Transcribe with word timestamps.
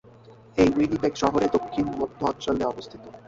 এটি 0.57 0.71
উইনিপেগ 0.77 1.13
শহরের 1.15 1.49
দক্ষিণ-মধ্য 1.51 2.19
অঞ্চলে 2.25 2.63
অবস্থিত। 2.65 3.03